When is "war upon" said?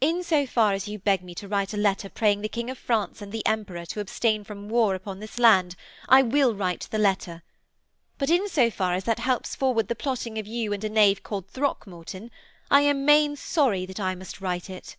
4.68-5.18